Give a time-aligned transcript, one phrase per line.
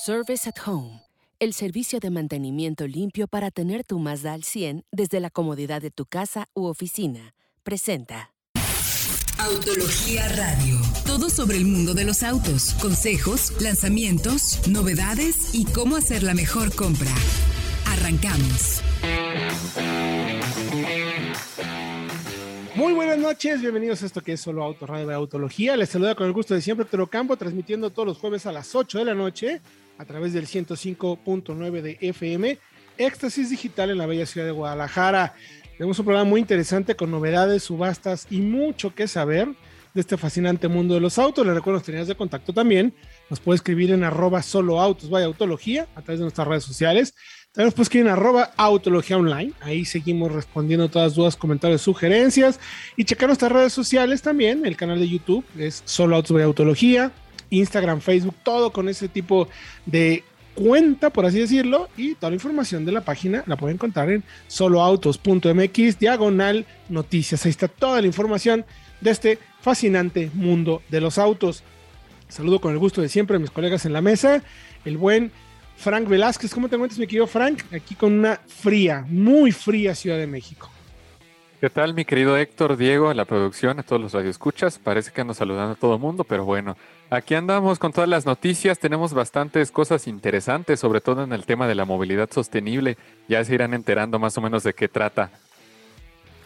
[0.00, 1.02] Service at Home,
[1.40, 5.90] el servicio de mantenimiento limpio para tener tu Mazda al 100 desde la comodidad de
[5.90, 7.34] tu casa u oficina.
[7.64, 8.32] Presenta.
[9.40, 10.76] Autología Radio.
[11.04, 16.72] Todo sobre el mundo de los autos, consejos, lanzamientos, novedades y cómo hacer la mejor
[16.76, 17.10] compra.
[17.86, 18.80] Arrancamos.
[22.76, 25.76] Muy buenas noches, bienvenidos a esto que es Solo Auto Radio de Autología.
[25.76, 28.76] Les saluda con el gusto de siempre Héctor Campo, transmitiendo todos los jueves a las
[28.76, 29.60] 8 de la noche
[29.98, 32.58] a través del 105.9 de FM,
[32.96, 35.34] Éxtasis Digital en la bella ciudad de Guadalajara.
[35.76, 39.48] Tenemos un programa muy interesante con novedades, subastas y mucho que saber
[39.94, 41.46] de este fascinante mundo de los autos.
[41.46, 42.94] Les recuerdo las líneas de contacto también.
[43.30, 47.14] Nos puede escribir en arroba solo autos, vaya autología, a través de nuestras redes sociales.
[47.52, 49.52] También nos puede escribir en arroba autología online.
[49.60, 52.60] Ahí seguimos respondiendo todas dudas, comentarios, sugerencias.
[52.96, 54.66] Y checar nuestras redes sociales también.
[54.66, 57.12] El canal de YouTube es solo autos, vaya autología.
[57.50, 59.48] Instagram, Facebook, todo con ese tipo
[59.86, 64.10] de cuenta, por así decirlo, y toda la información de la página la pueden encontrar
[64.10, 67.44] en soloautos.mx, diagonal noticias.
[67.44, 68.64] Ahí está toda la información
[69.00, 71.62] de este fascinante mundo de los autos.
[72.28, 74.42] Saludo con el gusto de siempre a mis colegas en la mesa,
[74.84, 75.30] el buen
[75.76, 76.52] Frank Velázquez.
[76.52, 77.62] ¿Cómo te encuentras, mi querido Frank?
[77.72, 80.70] Aquí con una fría, muy fría Ciudad de México.
[81.60, 84.78] ¿Qué tal, mi querido Héctor, Diego, a la producción, a todos los radioescuchas?
[84.78, 86.76] Parece que ando saludando a todo el mundo, pero bueno,
[87.10, 88.78] aquí andamos con todas las noticias.
[88.78, 92.96] Tenemos bastantes cosas interesantes, sobre todo en el tema de la movilidad sostenible.
[93.28, 95.32] Ya se irán enterando más o menos de qué trata.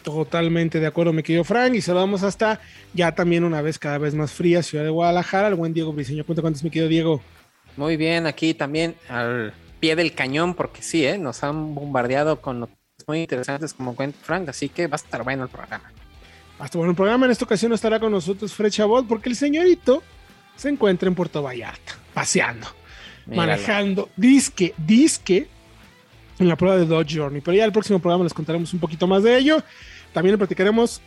[0.01, 1.75] Totalmente de acuerdo, mi querido Frank.
[1.75, 2.59] Y saludamos hasta
[2.95, 6.25] ya también una vez cada vez más fría, Ciudad de Guadalajara, el buen Diego Briseño.
[6.25, 7.21] Cuenta cuántos, mi querido Diego.
[7.77, 11.19] Muy bien, aquí también al pie del cañón, porque sí, ¿eh?
[11.19, 12.67] nos han bombardeado con
[13.07, 15.91] muy interesantes como cuenta Frank, así que va a estar bueno el programa.
[16.59, 17.25] Va a estar bueno el programa.
[17.25, 20.03] En esta ocasión no estará con nosotros Fred Chabot porque el señorito
[20.55, 22.67] se encuentra en Puerto Vallarta, paseando,
[23.25, 25.47] manejando, disque, disque
[26.39, 27.41] en la prueba de Dodge Journey.
[27.41, 29.63] Pero ya el próximo programa les contaremos un poquito más de ello.
[30.13, 31.01] También le platicaremos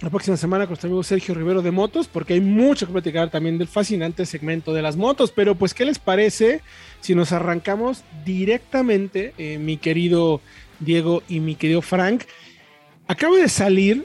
[0.00, 3.30] la próxima semana con nuestro amigo Sergio Rivero de Motos, porque hay mucho que platicar
[3.30, 5.30] también del fascinante segmento de las motos.
[5.30, 6.60] Pero pues, ¿qué les parece
[7.00, 10.40] si nos arrancamos directamente, eh, mi querido
[10.84, 12.24] Diego y mi querido Frank.
[13.06, 14.04] Acaba de salir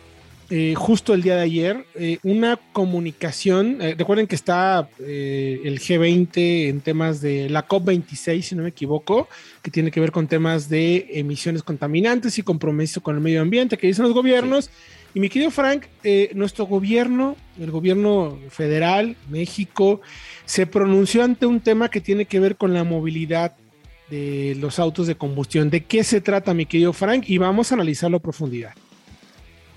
[0.49, 3.81] eh, justo el día de ayer eh, una comunicación.
[3.81, 9.27] Eh, recuerden que está el G20 en temas de la COP26, si no me equivoco,
[9.61, 13.77] que tiene que ver con temas de emisiones contaminantes y compromiso con el medio ambiente
[13.77, 14.69] que dicen los gobiernos.
[15.13, 15.85] Y mi querido Frank,
[16.33, 19.99] nuestro gobierno, el gobierno federal, México,
[20.45, 23.55] se pronunció ante un tema que tiene que ver con la movilidad
[24.09, 25.69] de los autos de combustión.
[25.69, 27.25] ¿De qué se trata, mi querido Frank?
[27.28, 28.73] Y vamos a analizarlo a profundidad.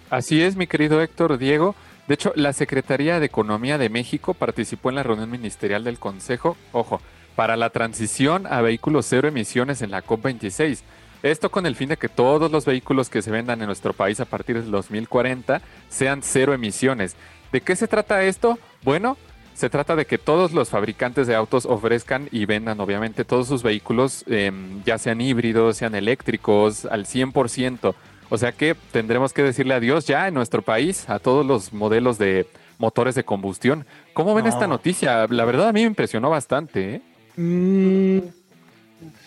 [0.08, 1.74] Así es, mi querido Héctor Diego.
[2.08, 6.56] De hecho, la Secretaría de Economía de México participó en la reunión ministerial del Consejo,
[6.72, 7.00] ojo,
[7.36, 10.80] para la transición a vehículos cero emisiones en la COP26.
[11.22, 14.18] Esto con el fin de que todos los vehículos que se vendan en nuestro país
[14.20, 17.14] a partir del 2040 sean cero emisiones.
[17.52, 18.58] ¿De qué se trata esto?
[18.82, 19.16] Bueno,
[19.54, 23.62] se trata de que todos los fabricantes de autos ofrezcan y vendan, obviamente, todos sus
[23.62, 27.94] vehículos, em, ya sean híbridos, sean eléctricos, al 100%.
[28.30, 32.16] O sea que tendremos que decirle adiós ya en nuestro país a todos los modelos
[32.16, 32.46] de
[32.78, 33.84] motores de combustión.
[34.14, 35.26] ¿Cómo ven esta noticia?
[35.28, 36.94] La verdad a mí me impresionó bastante.
[36.94, 37.02] ¿eh?
[37.36, 38.18] Mm,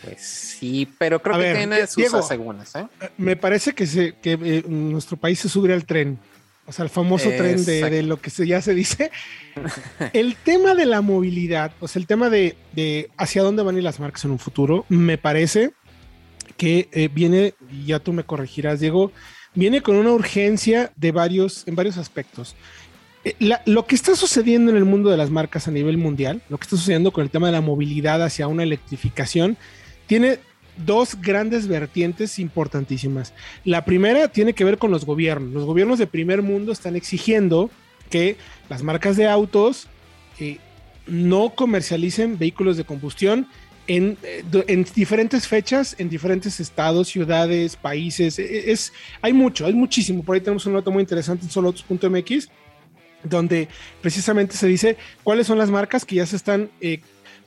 [0.03, 2.19] pues sí, pero creo que tiene sus Diego,
[2.75, 2.88] ¿eh?
[3.17, 6.17] Me parece que, se, que eh, nuestro país se sube al tren.
[6.66, 9.12] O sea, el famoso tren de, lo que ya se dice.
[10.13, 12.56] el tema de la movilidad, o sea, el tema de,
[13.18, 15.73] hacia dónde van a ir las marcas en un futuro, me parece
[16.56, 19.12] que eh, viene, y ya tú me corregirás, Diego,
[19.56, 22.56] viene con una urgencia de varios, en varios aspectos.
[23.25, 23.35] Eh,
[23.66, 26.63] lo que está sucediendo en el mundo de las marcas a nivel mundial, lo que
[26.63, 29.57] está sucediendo con el tema de la movilidad hacia una electrificación,
[30.07, 30.40] tiene
[30.78, 33.34] dos grandes vertientes importantísimas.
[33.63, 35.53] La primera tiene que ver con los gobiernos.
[35.53, 37.69] Los gobiernos de primer mundo están exigiendo
[38.09, 38.38] que
[38.69, 39.88] las marcas de autos
[40.39, 40.57] eh,
[41.07, 43.47] no comercialicen vehículos de combustión
[43.87, 48.40] en, eh, en, diferentes fechas, en diferentes estados, ciudades, países.
[48.40, 50.23] E, e, es, hay mucho, hay muchísimo.
[50.23, 52.49] Por ahí tenemos una nota muy interesante en soloautos.mx
[53.23, 53.70] donde
[54.02, 56.99] precisamente se dice cuáles son las marcas que ya se están eh,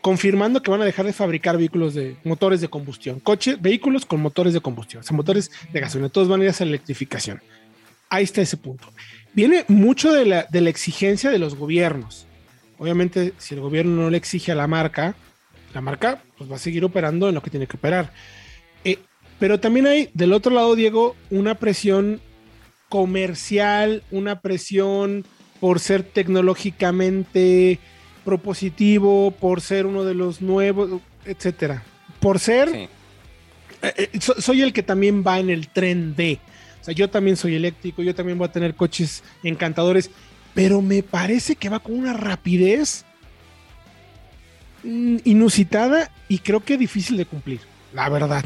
[0.07, 4.21] confirmando que van a dejar de fabricar vehículos de motores de combustión, coches, vehículos con
[4.21, 7.43] motores de combustión, o sea, motores de gasolina, todos van a ir hacia la electrificación.
[8.09, 8.87] Ahí está ese punto.
[9.35, 12.29] Viene mucho de la, de la exigencia de los gobiernos.
[12.79, 15.17] Obviamente, si el gobierno no le exige a la marca,
[15.75, 18.13] la marca pues, va a seguir operando en lo que tiene que operar.
[18.85, 19.01] Eh,
[19.41, 22.21] pero también hay del otro lado, Diego, una presión
[22.89, 25.25] comercial, una presión
[25.59, 27.81] por ser tecnológicamente
[28.27, 31.01] propositivo, por ser uno de los nuevos.
[31.25, 31.85] etcétera.
[32.21, 32.91] Por ser, eh,
[33.83, 36.41] eh, soy el que también va en el tren de.
[36.81, 40.11] O sea, yo también soy eléctrico, yo también voy a tener coches encantadores,
[40.55, 43.05] pero me parece que va con una rapidez
[44.83, 47.61] mm, inusitada y creo que difícil de cumplir,
[47.93, 48.45] la verdad.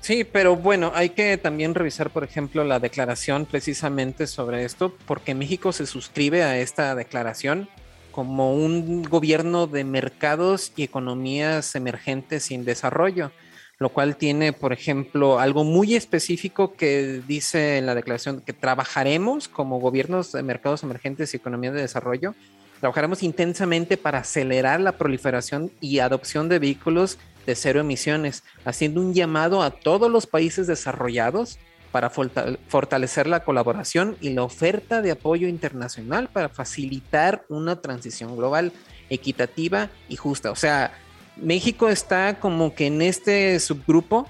[0.00, 5.34] Sí, pero bueno, hay que también revisar, por ejemplo, la declaración precisamente sobre esto, porque
[5.34, 7.68] México se suscribe a esta declaración
[8.16, 13.30] como un gobierno de mercados y economías emergentes y en desarrollo,
[13.78, 19.48] lo cual tiene, por ejemplo, algo muy específico que dice en la declaración que trabajaremos
[19.48, 22.34] como gobiernos de mercados emergentes y economías de desarrollo,
[22.80, 29.12] trabajaremos intensamente para acelerar la proliferación y adopción de vehículos de cero emisiones, haciendo un
[29.12, 31.58] llamado a todos los países desarrollados
[31.92, 38.72] para fortalecer la colaboración y la oferta de apoyo internacional para facilitar una transición global
[39.10, 40.50] equitativa y justa.
[40.50, 40.92] O sea,
[41.36, 44.28] México está como que en este subgrupo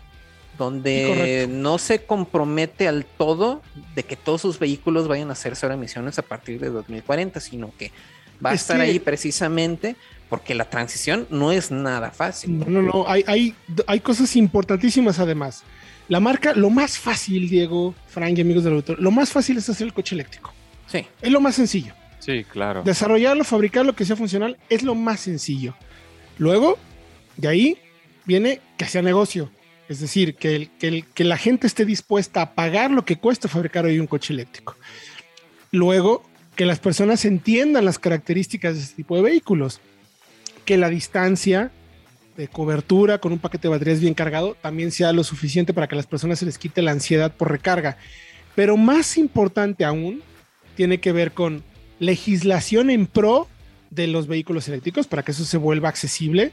[0.58, 3.62] donde no se compromete al todo
[3.94, 7.72] de que todos sus vehículos vayan a hacer cero emisiones a partir de 2040, sino
[7.76, 7.92] que
[8.44, 9.96] va a estar ahí precisamente
[10.28, 12.58] porque la transición no es nada fácil.
[12.58, 13.54] No, no, no, hay, hay,
[13.86, 15.62] hay cosas importantísimas además.
[16.08, 19.68] La marca, lo más fácil, Diego, Frank y amigos del autor, lo más fácil es
[19.68, 20.52] hacer el coche eléctrico.
[20.86, 21.04] Sí.
[21.20, 21.94] Es lo más sencillo.
[22.20, 22.82] Sí, claro.
[22.82, 25.74] Desarrollarlo, fabricarlo, que sea funcional, es lo más sencillo.
[26.38, 26.78] Luego,
[27.36, 27.78] de ahí
[28.24, 29.50] viene que sea negocio.
[29.88, 33.16] Es decir, que, el, que, el, que la gente esté dispuesta a pagar lo que
[33.16, 34.76] cuesta fabricar hoy un coche eléctrico.
[35.70, 36.24] Luego,
[36.56, 39.80] que las personas entiendan las características de este tipo de vehículos
[40.64, 41.70] que la distancia
[42.36, 45.94] de cobertura con un paquete de baterías bien cargado también sea lo suficiente para que
[45.94, 47.96] a las personas se les quite la ansiedad por recarga.
[48.54, 50.22] Pero más importante aún,
[50.76, 51.64] tiene que ver con
[51.98, 53.48] legislación en pro
[53.90, 56.52] de los vehículos eléctricos para que eso se vuelva accesible.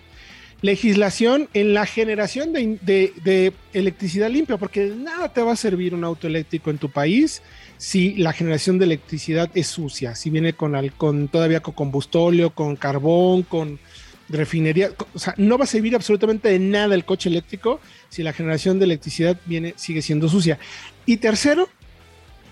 [0.61, 6.25] Legislación en la generación de, electricidad limpia, porque nada te va a servir un auto
[6.25, 7.41] eléctrico en tu país
[7.77, 12.77] si la generación de electricidad es sucia, si viene con, con todavía con combustóleo, con
[12.77, 13.77] carbón, con
[14.29, 17.79] refinería, o sea, no va a servir absolutamente de nada el coche eléctrico
[18.09, 20.59] si la generación de electricidad viene, sigue siendo sucia.
[21.05, 21.69] Y tercero,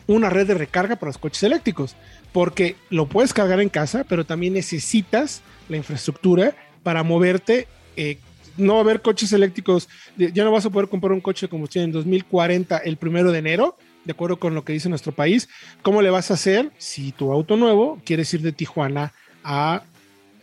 [0.08, 1.96] una red de recarga para los coches eléctricos,
[2.32, 7.68] porque lo puedes cargar en casa, pero también necesitas la infraestructura para moverte.
[7.96, 8.18] Eh,
[8.58, 9.88] no va a haber coches eléctricos,
[10.18, 13.40] ya no vas a poder comprar un coche de combustión en 2040 el primero de
[13.40, 15.48] enero, de acuerdo con lo que dice nuestro país.
[15.82, 19.14] ¿Cómo le vas a hacer si tu auto nuevo quieres ir de Tijuana
[19.44, 19.84] a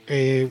[0.07, 0.49] eh,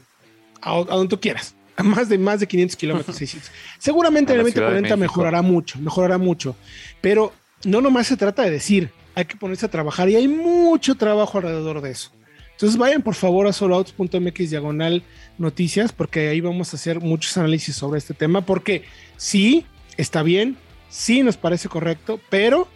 [0.62, 3.18] a, donde tú quieras, a más de, más de 500 kilómetros.
[3.80, 6.56] Seguramente el 2040 mejorará mucho, mejorará mucho,
[7.02, 7.34] pero
[7.64, 11.38] no nomás se trata de decir, hay que ponerse a trabajar y hay mucho trabajo
[11.38, 12.12] alrededor de eso.
[12.52, 15.04] Entonces vayan por favor a soloautos.mx diagonal
[15.38, 18.84] noticias porque ahí vamos a hacer muchos análisis sobre este tema porque
[19.16, 19.66] sí,
[19.96, 20.58] está bien,
[20.90, 22.68] sí nos parece correcto, pero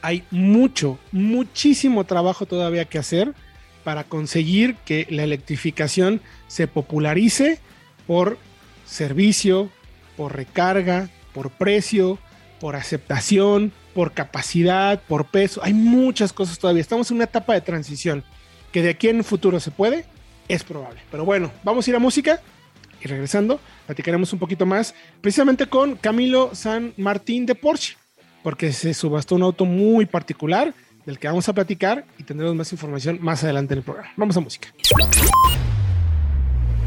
[0.00, 3.34] hay mucho, muchísimo trabajo todavía que hacer
[3.86, 7.60] para conseguir que la electrificación se popularice
[8.08, 8.36] por
[8.84, 9.70] servicio,
[10.16, 12.18] por recarga, por precio,
[12.58, 15.60] por aceptación, por capacidad, por peso.
[15.62, 16.80] Hay muchas cosas todavía.
[16.80, 18.24] Estamos en una etapa de transición
[18.72, 20.04] que de aquí en el futuro se puede,
[20.48, 21.00] es probable.
[21.08, 22.40] Pero bueno, vamos a ir a música
[23.00, 27.96] y regresando platicaremos un poquito más precisamente con Camilo San Martín de Porsche,
[28.42, 30.74] porque se subastó un auto muy particular
[31.06, 34.10] del que vamos a platicar y tendremos más información más adelante en el programa.
[34.16, 34.68] Vamos a música.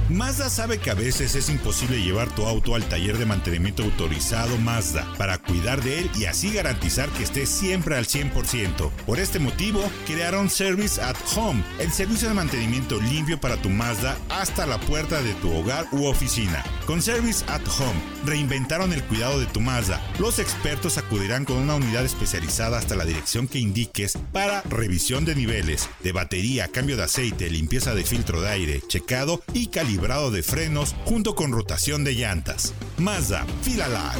[0.09, 4.57] Mazda sabe que a veces es imposible llevar tu auto al taller de mantenimiento autorizado
[4.57, 8.89] Mazda para cuidar de él y así garantizar que esté siempre al 100%.
[9.05, 14.17] Por este motivo, crearon Service at Home, el servicio de mantenimiento limpio para tu Mazda
[14.29, 16.63] hasta la puerta de tu hogar u oficina.
[16.87, 20.01] Con Service at Home, reinventaron el cuidado de tu Mazda.
[20.17, 25.35] Los expertos acudirán con una unidad especializada hasta la dirección que indiques para revisión de
[25.35, 30.43] niveles, de batería, cambio de aceite, limpieza de filtro de aire, checado y calibración de
[30.43, 32.73] frenos junto con rotación de llantas.
[32.97, 34.15] Mazda, Filala.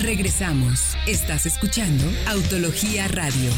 [0.00, 0.94] Regresamos.
[1.06, 3.50] Estás escuchando Autología Radio.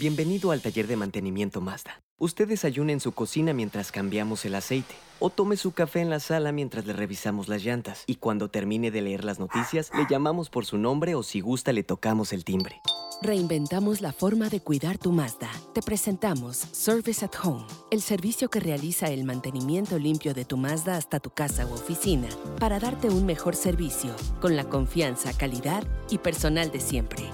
[0.00, 2.00] Bienvenido al taller de mantenimiento Mazda.
[2.18, 6.18] Usted desayune en su cocina mientras cambiamos el aceite o tome su café en la
[6.18, 10.48] sala mientras le revisamos las llantas y cuando termine de leer las noticias le llamamos
[10.48, 12.80] por su nombre o si gusta le tocamos el timbre.
[13.20, 15.50] Reinventamos la forma de cuidar tu Mazda.
[15.72, 20.96] Te presentamos Service at Home, el servicio que realiza el mantenimiento limpio de tu Mazda
[20.96, 22.28] hasta tu casa u oficina
[22.60, 27.24] para darte un mejor servicio con la confianza, calidad y personal de siempre.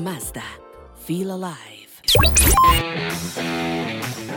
[0.00, 0.44] Mazda.
[1.04, 1.81] Feel alive.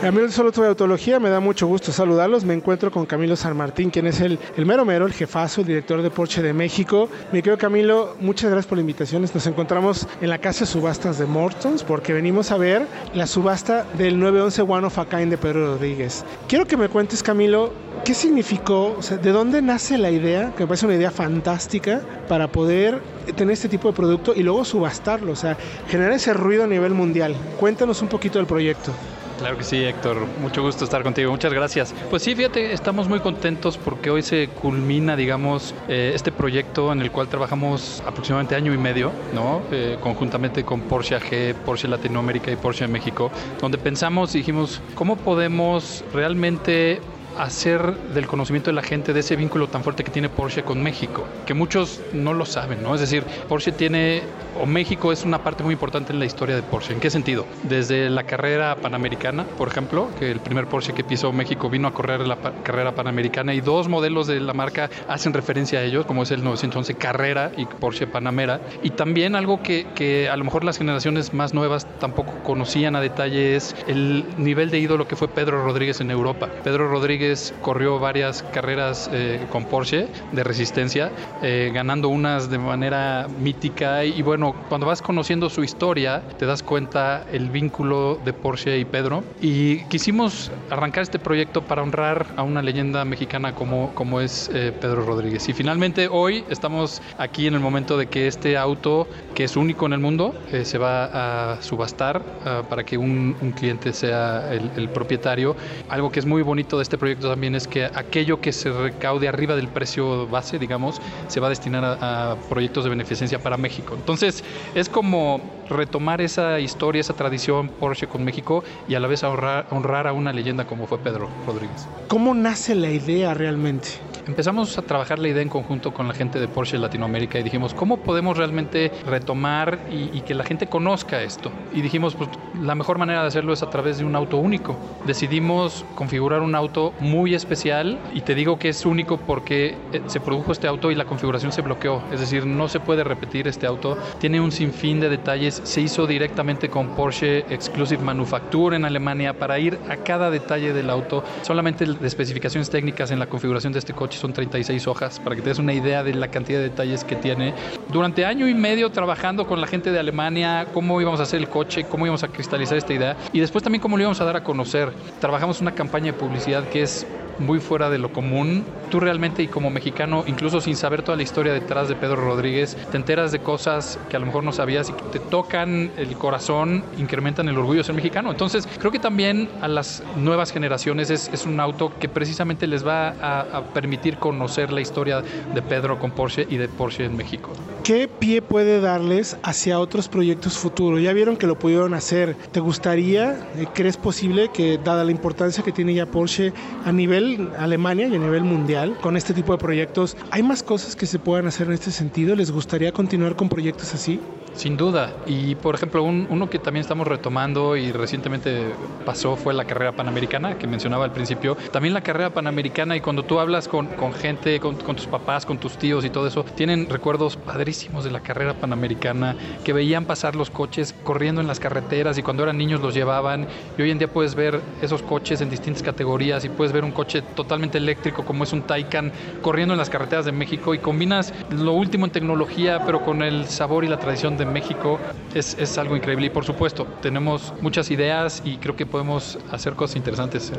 [0.02, 2.44] Amigos de Solo Tuve Autología, me da mucho gusto saludarlos.
[2.44, 5.66] Me encuentro con Camilo San Martín, quien es el, el mero mero, el jefazo, el
[5.66, 7.08] director de Porsche de México.
[7.32, 9.22] Mi querido Camilo, muchas gracias por la invitación.
[9.22, 13.84] Nos encontramos en la casa de subastas de Mortons porque venimos a ver la subasta
[13.98, 16.24] del 911 One of a Kind de Pedro Rodríguez.
[16.46, 17.72] Quiero que me cuentes, Camilo,
[18.04, 18.94] ¿qué significó?
[18.98, 20.52] O sea, ¿de dónde nace la idea?
[20.54, 23.00] Que me parece una idea fantástica para poder
[23.34, 25.56] tener este tipo de producto y luego subastarlo, o sea,
[25.88, 27.34] generar ese ruido a nivel mundial.
[27.58, 28.92] Cuéntanos un poquito del proyecto.
[29.38, 30.26] Claro que sí, Héctor.
[30.40, 31.30] Mucho gusto estar contigo.
[31.30, 31.94] Muchas gracias.
[32.08, 37.02] Pues sí, fíjate, estamos muy contentos porque hoy se culmina, digamos, eh, este proyecto en
[37.02, 39.60] el cual trabajamos aproximadamente año y medio, ¿no?
[39.70, 43.30] Eh, conjuntamente con Porsche AG, Porsche Latinoamérica y Porsche México,
[43.60, 47.00] donde pensamos y dijimos, ¿cómo podemos realmente
[47.38, 50.82] hacer del conocimiento de la gente de ese vínculo tan fuerte que tiene Porsche con
[50.82, 52.94] México, que muchos no lo saben, ¿no?
[52.94, 54.22] Es decir, Porsche tiene,
[54.60, 56.92] o México es una parte muy importante en la historia de Porsche.
[56.92, 57.46] ¿En qué sentido?
[57.64, 61.92] Desde la carrera panamericana, por ejemplo, que el primer Porsche que pisó México vino a
[61.92, 66.22] correr la carrera panamericana y dos modelos de la marca hacen referencia a ellos, como
[66.22, 68.60] es el 911 Carrera y Porsche Panamera.
[68.82, 73.00] Y también algo que, que a lo mejor las generaciones más nuevas tampoco conocían a
[73.00, 76.48] detalle es el nivel de ídolo que fue Pedro Rodríguez en Europa.
[76.64, 77.25] Pedro Rodríguez
[77.62, 81.10] corrió varias carreras eh, con Porsche de resistencia,
[81.42, 86.62] eh, ganando unas de manera mítica y, bueno, cuando vas conociendo su historia te das
[86.62, 92.42] cuenta el vínculo de Porsche y Pedro y quisimos arrancar este proyecto para honrar a
[92.42, 95.48] una leyenda mexicana como, como es eh, Pedro Rodríguez.
[95.48, 99.86] Y finalmente hoy estamos aquí en el momento de que este auto, que es único
[99.86, 102.22] en el mundo, se va a subastar
[102.68, 105.56] para que un, cliente sea el, el propietario.
[105.88, 109.28] Algo que es muy bonito de este proyecto también es que aquello que se recaude
[109.28, 113.94] arriba del precio base, digamos, se va a destinar a, proyectos de beneficencia para México.
[113.94, 114.44] Entonces,
[114.74, 120.06] es como retomar esa historia, esa tradición Porsche con México y a la vez honrar,
[120.06, 121.86] a una leyenda como fue Pedro Rodríguez.
[122.08, 123.88] ¿Cómo nace la idea realmente?
[124.26, 127.72] Empezamos a trabajar la idea en conjunto con la gente de Porsche Latinoamérica y dijimos,
[127.74, 131.52] ¿cómo podemos realmente retomar y, y que la gente conozca esto?
[131.72, 132.28] Y dijimos, pues
[132.60, 134.76] la mejor manera de hacerlo es a través de un auto único.
[135.06, 140.18] Decidimos configurar un auto muy especial y te digo que es único porque eh, se
[140.18, 143.68] produjo este auto y la configuración se bloqueó, es decir, no se puede repetir este
[143.68, 149.38] auto, tiene un sinfín de detalles, se hizo directamente con Porsche Exclusive Manufacture en Alemania
[149.38, 153.78] para ir a cada detalle del auto, solamente de especificaciones técnicas en la configuración de
[153.78, 156.64] este coche son 36 hojas, para que te des una idea de la cantidad de
[156.64, 157.54] detalles que tiene.
[157.88, 161.48] Durante año y medio trabajando con la gente de Alemania, cómo íbamos a hacer el
[161.48, 164.36] coche, cómo íbamos a cristalizar esta idea y después también cómo lo íbamos a dar
[164.36, 164.92] a conocer.
[165.20, 167.06] Trabajamos una campaña de publicidad que es
[167.38, 168.64] muy fuera de lo común.
[168.90, 172.76] Tú realmente y como mexicano, incluso sin saber toda la historia detrás de Pedro Rodríguez,
[172.90, 176.16] te enteras de cosas que a lo mejor no sabías y que te tocan el
[176.16, 178.30] corazón, incrementan el orgullo de ser mexicano.
[178.30, 183.10] Entonces, creo que también a las nuevas generaciones es, un auto que precisamente les va
[183.10, 185.22] a, a permitir conocer la historia
[185.54, 187.52] de Pedro con Porsche y de Porsche en México.
[187.84, 191.00] ¿Qué pie puede darles hacia otros proyectos futuros?
[191.00, 192.34] Ya vieron que lo pudieron hacer.
[192.50, 196.52] ¿Te gustaría, eh, crees posible que, dada la importancia que tiene ya Porsche
[196.84, 197.25] a nivel
[197.58, 201.18] Alemania y a nivel mundial, con este tipo de proyectos, ¿hay más cosas que se
[201.18, 202.36] puedan hacer en este sentido?
[202.36, 204.20] ¿Les gustaría continuar con proyectos así?
[204.56, 205.12] Sin duda.
[205.26, 208.72] Y por ejemplo, uno que también estamos retomando y recientemente
[209.04, 211.56] pasó fue la carrera panamericana que mencionaba al principio.
[211.70, 215.44] También la carrera panamericana y cuando tú hablas con, con gente, con, con, tus papás,
[215.44, 220.06] con tus tíos y todo eso, tienen recuerdos padrísimos de la carrera panamericana, que veían
[220.06, 223.46] pasar los coches corriendo en las carreteras y cuando eran niños los llevaban.
[223.76, 226.92] Y hoy en día puedes ver esos coches en distintas categorías y puedes ver un
[226.92, 231.34] coche totalmente eléctrico como es un Taycan corriendo en las carreteras de México y combinas
[231.50, 234.98] lo último en tecnología pero con el sabor y la tradición de México
[235.34, 236.26] es, es, algo increíble.
[236.26, 240.52] Y por supuesto, tenemos muchas ideas y creo que podemos hacer cosas interesantes.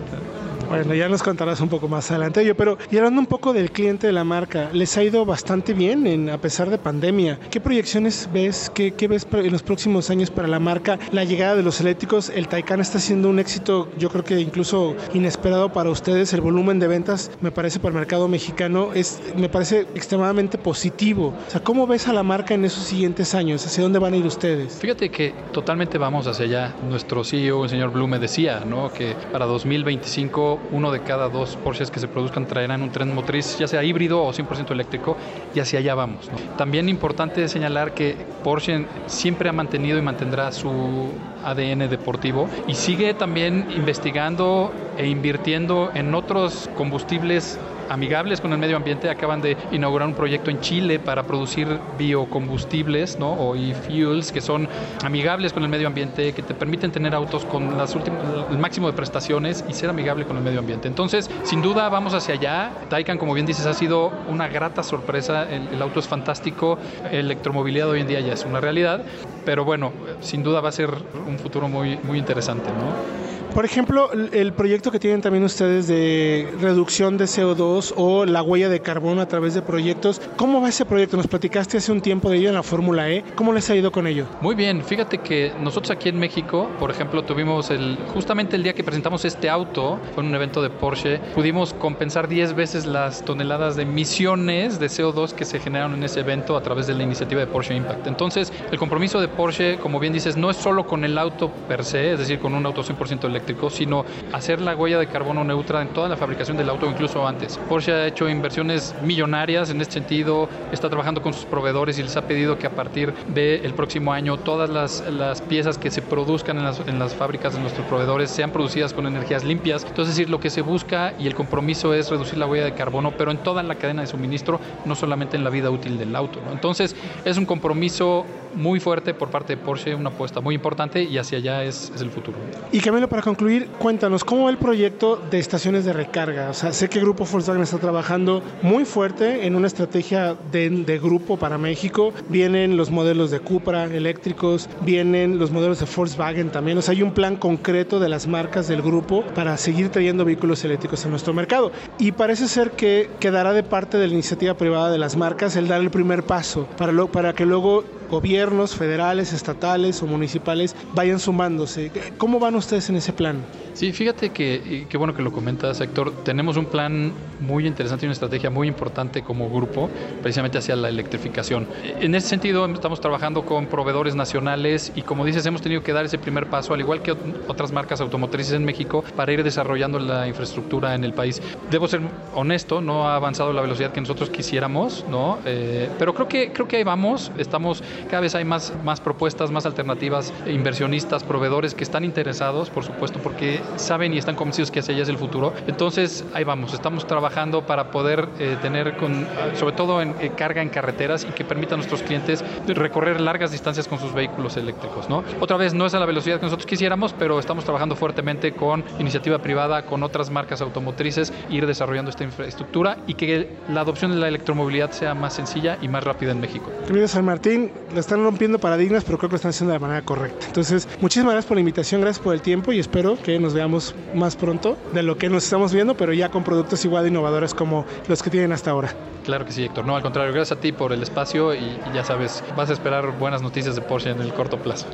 [0.69, 2.43] Bueno, ya nos contarás un poco más adelante.
[2.45, 5.73] Yo, pero y hablando un poco del cliente de la marca, les ha ido bastante
[5.73, 7.39] bien en, a pesar de pandemia.
[7.49, 8.69] ¿Qué proyecciones ves?
[8.73, 10.99] ¿Qué, ¿Qué, ves en los próximos años para la marca?
[11.11, 14.95] La llegada de los eléctricos, el Taycan está siendo un éxito, yo creo que incluso
[15.13, 16.33] inesperado para ustedes.
[16.33, 21.33] El volumen de ventas, me parece, para el mercado mexicano es, me parece extremadamente positivo.
[21.47, 23.65] O sea, ¿cómo ves a la marca en esos siguientes años?
[23.65, 24.77] ¿Hacia dónde van a ir ustedes?
[24.79, 26.75] Fíjate que totalmente vamos hacia allá.
[26.89, 28.91] Nuestro CEO, el señor Blume, decía ¿no?
[28.91, 33.57] que para 2025 uno de cada dos Porsches que se produzcan traerán un tren motriz,
[33.57, 35.17] ya sea híbrido o 100% eléctrico,
[35.53, 36.29] y hacia allá vamos.
[36.57, 41.09] También importante señalar que Porsche siempre ha mantenido y mantendrá su
[41.43, 48.77] ADN deportivo y sigue también investigando e invirtiendo en otros combustibles amigables con el medio
[48.77, 49.09] ambiente.
[49.09, 51.67] Acaban de inaugurar un proyecto en Chile para producir
[51.97, 53.31] biocombustibles ¿no?
[53.31, 54.67] o e-fuels que son
[55.03, 58.93] amigables con el medio ambiente, que te permiten tener autos con las el máximo de
[58.93, 60.87] prestaciones y ser amigable con el medio ambiente.
[60.87, 62.71] Entonces, sin duda, vamos hacia allá.
[62.89, 65.47] Taycan, como bien dices, ha sido una grata sorpresa.
[65.49, 66.77] El, el auto es fantástico.
[67.11, 69.01] Electromovilidad hoy en día ya es una realidad.
[69.45, 69.91] Pero bueno,
[70.21, 70.89] sin duda va a ser
[71.27, 72.69] un futuro muy, muy interesante.
[72.69, 73.46] ¿no?
[73.57, 78.69] Por ejemplo, el proyecto que tienen también ustedes de reducción de CO2 o la huella
[78.69, 81.17] de carbono a través de proyectos, ¿cómo va ese proyecto?
[81.17, 83.23] Nos platicaste hace un tiempo de ello en la Fórmula E.
[83.33, 84.27] ¿Cómo les ha ido con ello?
[84.41, 88.73] Muy bien, fíjate que nosotros aquí en México, por ejemplo, tuvimos el justamente el día
[88.73, 93.25] que presentamos este auto, fue en un evento de Porsche, pudimos compensar 10 veces las
[93.25, 97.01] toneladas de emisiones de CO2 que se generaron en ese evento a través de la
[97.01, 98.05] iniciativa de Porsche Impact.
[98.05, 101.83] Entonces, el compromiso de Porsche, como bien dices, no es solo con el auto per
[101.83, 105.81] se, es decir, con un auto 100% eléctrico, sino hacer la huella de carbono neutra
[105.81, 107.57] en toda la fabricación del auto, incluso antes.
[107.69, 112.15] Porsche ha hecho inversiones millonarias en este sentido, está trabajando con sus proveedores y les
[112.17, 116.57] ha pedido que a partir del próximo año todas las, las piezas que se produzcan
[116.57, 119.83] en las, en las fábricas de nuestros proveedores sean producidas con energías limpias.
[119.83, 122.73] Entonces, es decir, lo que se busca y el compromiso es reducir la huella de
[122.73, 126.15] carbono, pero en toda la cadena de suministro, no solamente en la vida útil del
[126.15, 126.39] auto.
[126.51, 128.25] Entonces, es un compromiso
[128.55, 132.01] muy fuerte por parte de Porsche, una apuesta muy importante y hacia allá es, es
[132.01, 132.37] el futuro.
[132.71, 133.36] Y Camilo, para concluir,
[133.79, 136.49] cuéntanos, ¿cómo va el proyecto de estaciones de recarga?
[136.49, 140.99] O sea, sé que el Grupo Volkswagen está trabajando muy fuerte en una estrategia de,
[141.01, 142.13] grupo para México.
[142.29, 146.77] Vienen los modelos de Cupra eléctricos, vienen los modelos de Volkswagen también.
[146.77, 150.63] O sea, hay un plan concreto de las marcas del grupo para seguir trayendo vehículos
[150.65, 151.71] eléctricos a nuestro mercado.
[151.99, 155.67] Y parece ser que quedará de parte de la iniciativa privada de las marcas el
[155.67, 156.67] dar el primer paso
[157.11, 161.91] para que luego gobiernos federales, estatales o municipales vayan sumándose.
[162.17, 163.37] ¿Cómo van ustedes en ese plan?
[163.73, 166.23] Sí, fíjate que qué bueno que lo comentas, Héctor.
[166.23, 169.89] Tenemos un plan muy interesante y una estrategia muy importante como grupo,
[170.21, 171.67] precisamente hacia la electrificación.
[171.99, 176.05] En ese sentido, estamos trabajando con proveedores nacionales y, como dices, hemos tenido que dar
[176.05, 177.15] ese primer paso, al igual que
[177.47, 181.41] otras marcas automotrices en México, para ir desarrollando la infraestructura en el país.
[181.69, 182.01] Debo ser
[182.33, 185.39] honesto, no ha avanzado la velocidad que nosotros quisiéramos, ¿no?
[185.45, 187.31] Eh, pero creo que, creo que ahí vamos.
[187.37, 192.83] Estamos, cada vez hay más, más propuestas, más alternativas, inversionistas, proveedores que están interesados, por
[192.83, 195.53] supuesto, porque saben y están convencidos que hacia allá es el futuro.
[195.67, 197.26] Entonces, ahí vamos, estamos trabajando
[197.65, 201.75] para poder eh, tener, con, sobre todo en eh, carga en carreteras y que permita
[201.75, 205.09] a nuestros clientes recorrer largas distancias con sus vehículos eléctricos.
[205.09, 205.23] ¿no?
[205.39, 208.83] Otra vez, no es a la velocidad que nosotros quisiéramos, pero estamos trabajando fuertemente con
[208.99, 214.17] iniciativa privada, con otras marcas automotrices, ir desarrollando esta infraestructura y que la adopción de
[214.17, 216.71] la electromovilidad sea más sencilla y más rápida en México.
[216.87, 219.85] Querido San Martín, lo están rompiendo paradigmas, pero creo que lo están haciendo de la
[219.85, 220.47] manera correcta.
[220.47, 223.95] Entonces, muchísimas gracias por la invitación, gracias por el tiempo y espero que nos veamos
[224.15, 227.53] más pronto de lo que nos estamos viendo, pero ya con productos igual de innovadores
[227.53, 228.93] como los que tienen hasta ahora.
[229.25, 229.85] Claro que sí, Héctor.
[229.85, 232.73] No, al contrario, gracias a ti por el espacio y, y ya sabes, vas a
[232.73, 234.85] esperar buenas noticias de Porsche en el corto plazo.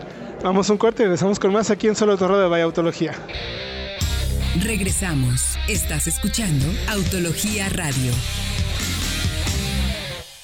[0.43, 3.13] Vamos a un corte y regresamos con más aquí en Solo Torro de Vaya Autología.
[4.61, 5.57] Regresamos.
[5.67, 8.11] Estás escuchando Autología Radio.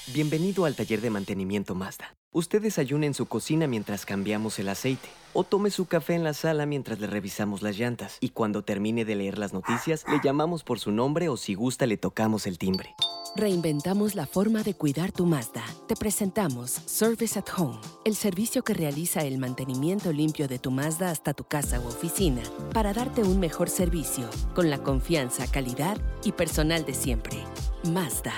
[0.08, 2.19] Bienvenido al taller de mantenimiento Mazda.
[2.32, 5.10] Usted desayuna en su cocina mientras cambiamos el aceite.
[5.34, 8.18] O tome su café en la sala mientras le revisamos las llantas.
[8.22, 11.88] Y cuando termine de leer las noticias, le llamamos por su nombre o si gusta
[11.88, 12.94] le tocamos el timbre.
[13.36, 15.64] Reinventamos la forma de cuidar tu Mazda.
[15.88, 21.10] Te presentamos Service at Home, el servicio que realiza el mantenimiento limpio de tu Mazda
[21.10, 26.32] hasta tu casa u oficina para darte un mejor servicio con la confianza, calidad y
[26.34, 27.44] personal de siempre.
[27.86, 28.34] Mazda.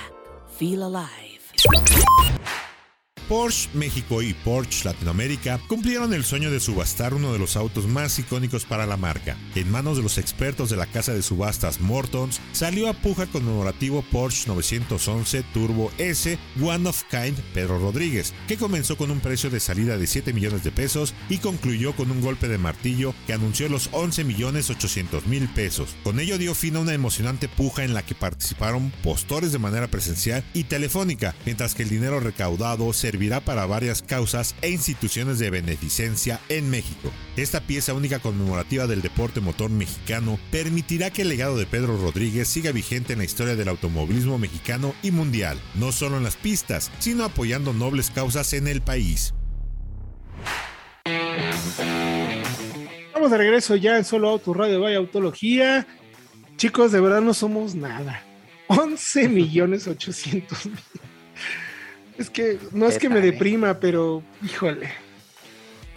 [0.58, 1.42] Feel alive.
[3.32, 8.20] Porsche México y Porsche Latinoamérica cumplieron el sueño de subastar uno de los autos más
[8.20, 9.38] icónicos para la marca.
[9.56, 14.04] En manos de los expertos de la casa de subastas Mortons, salió a puja conmemorativo
[14.12, 19.62] Porsche 911 Turbo S One of Kind Pedro Rodríguez, que comenzó con un precio de
[19.62, 23.70] salida de 7 millones de pesos y concluyó con un golpe de martillo que anunció
[23.70, 25.96] los 11 millones 800 mil pesos.
[26.04, 29.88] Con ello dio fin a una emocionante puja en la que participaron postores de manera
[29.88, 32.92] presencial y telefónica, mientras que el dinero recaudado
[33.22, 37.12] servirá para varias causas e instituciones de beneficencia en México.
[37.38, 42.48] Esta pieza única conmemorativa del deporte motor mexicano permitirá que el legado de Pedro Rodríguez
[42.48, 46.90] siga vigente en la historia del automovilismo mexicano y mundial, no solo en las pistas,
[46.98, 49.36] sino apoyando nobles causas en el país.
[53.14, 55.86] Vamos de regreso ya en Solo Auto Radio Vaya Autología.
[56.58, 58.24] Chicos, de verdad no somos nada.
[58.66, 61.11] 11 millones 800 mil.
[62.22, 64.90] Es que no es que me deprima, pero híjole.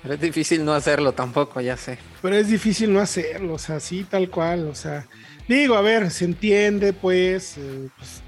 [0.02, 1.98] Pero es difícil no hacerlo tampoco, ya sé.
[2.20, 5.06] Pero es difícil no hacerlo, o sea, sí, tal cual, o sea.
[5.48, 8.22] Digo, a ver, se entiende, pues, eh, pues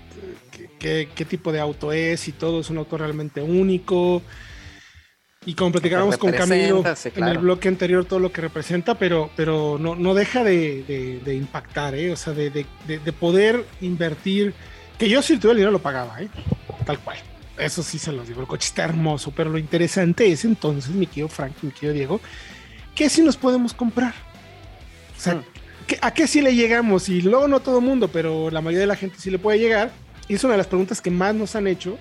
[0.78, 4.22] qué, qué, tipo de auto es y todo, es un auto realmente único.
[5.46, 6.82] Y como platicábamos con Camilo
[7.14, 11.34] en el bloque anterior, todo lo que representa, pero, pero no, no deja de, de,
[11.34, 12.10] impactar, ¿eh?
[12.10, 14.54] O sea, de, de, poder invertir.
[14.98, 16.28] Que yo si tuviera el dinero lo pagaba, ¿eh?
[16.84, 17.18] Tal cual.
[17.58, 18.40] Eso sí se los digo.
[18.40, 22.20] El coche está hermoso, pero lo interesante es entonces, mi querido Frank, mi querido Diego,
[22.94, 24.14] ¿qué si nos podemos comprar?
[25.16, 25.44] O sea, hmm.
[26.02, 27.08] ¿a qué si le llegamos?
[27.08, 29.58] Y luego no todo el mundo, pero la mayoría de la gente sí le puede
[29.58, 29.90] llegar.
[30.28, 31.98] Y es una de las preguntas que más nos han hecho.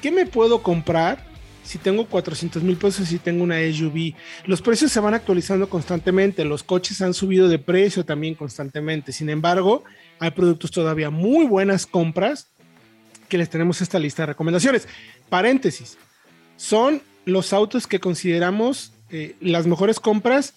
[0.00, 1.28] ¿Qué me puedo comprar
[1.68, 4.14] si tengo 400 mil pesos y tengo una SUV.
[4.46, 9.12] Los precios se van actualizando constantemente, los coches han subido de precio también constantemente.
[9.12, 9.84] Sin embargo,
[10.18, 12.48] hay productos todavía muy buenas compras
[13.28, 14.88] que les tenemos esta lista de recomendaciones.
[15.28, 15.98] Paréntesis,
[16.56, 20.54] son los autos que consideramos eh, las mejores compras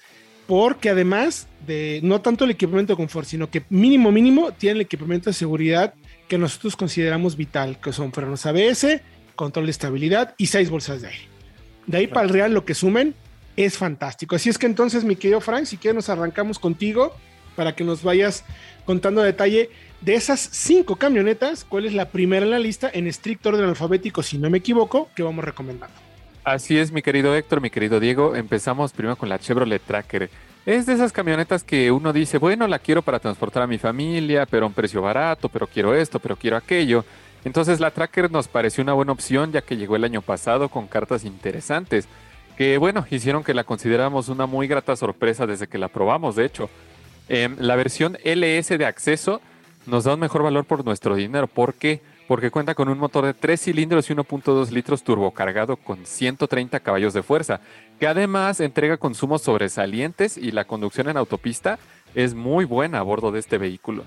[0.48, 4.82] porque además de no tanto el equipamiento de confort, sino que mínimo mínimo tiene el
[4.82, 5.94] equipamiento de seguridad
[6.28, 9.02] que nosotros consideramos vital, que son frenos ABS,
[9.36, 11.24] control de estabilidad y seis bolsas de aire.
[11.88, 13.16] De ahí para el Real lo que sumen
[13.56, 14.36] es fantástico.
[14.36, 17.16] Así es que entonces, mi querido Frank, si quieres nos arrancamos contigo
[17.56, 18.44] para que nos vayas
[18.86, 19.70] contando detalle
[20.02, 24.24] de esas cinco camionetas, cuál es la primera en la lista en estricto orden alfabético,
[24.24, 25.96] si no me equivoco, que vamos recomendando.
[26.44, 28.36] Así es, mi querido Héctor, mi querido Diego.
[28.36, 30.30] Empezamos primero con la Chevrolet Tracker.
[30.66, 34.48] Es de esas camionetas que uno dice, bueno, la quiero para transportar a mi familia,
[34.48, 37.06] pero a un precio barato, pero quiero esto, pero quiero aquello.
[37.44, 40.88] Entonces la Tracker nos pareció una buena opción ya que llegó el año pasado con
[40.88, 42.08] cartas interesantes,
[42.58, 46.46] que bueno, hicieron que la consideráramos una muy grata sorpresa desde que la probamos, de
[46.46, 46.70] hecho.
[47.30, 49.42] Em, la versión LS de acceso
[49.86, 51.48] nos da un mejor valor por nuestro dinero.
[51.48, 52.02] ¿Por qué?
[52.28, 57.14] Porque cuenta con un motor de 3 cilindros y 1.2 litros turbocargado con 130 caballos
[57.14, 57.60] de fuerza,
[58.00, 61.78] que además entrega consumos sobresalientes y la conducción en autopista
[62.16, 64.04] es muy buena a bordo de este vehículo.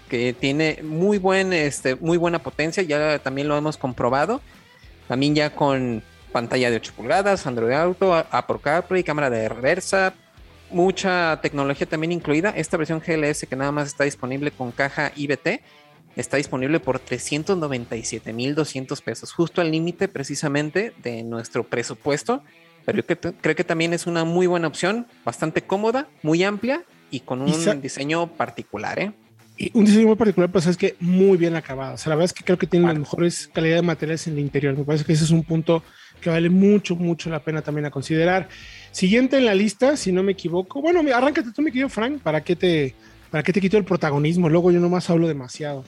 [0.09, 4.41] que tiene muy, buen, este, muy buena potencia, ya también lo hemos comprobado.
[5.07, 10.13] También ya con pantalla de 8 pulgadas, Android Auto, Apple CarPlay, cámara de reversa,
[10.69, 12.49] mucha tecnología también incluida.
[12.49, 15.61] Esta versión GLS que nada más está disponible con caja IBT
[16.15, 22.43] está disponible por 397.200 pesos, justo al límite precisamente de nuestro presupuesto.
[22.85, 27.19] Pero yo creo que también es una muy buena opción, bastante cómoda, muy amplia y
[27.19, 28.99] con un diseño particular.
[28.99, 29.11] ¿eh?
[29.57, 31.95] Y un diseño muy particular, pues es que muy bien acabado.
[31.95, 34.33] O sea, la verdad es que creo que tiene las mejores calidad de materiales en
[34.33, 34.77] el interior.
[34.77, 35.83] Me parece que ese es un punto
[36.21, 38.49] que vale mucho, mucho la pena también a considerar.
[38.91, 40.81] Siguiente en la lista, si no me equivoco.
[40.81, 42.93] Bueno, arráncate tú, mi querido Frank, ¿para qué te,
[43.31, 44.47] para qué te quito el protagonismo?
[44.47, 45.83] Luego yo nomás hablo demasiado.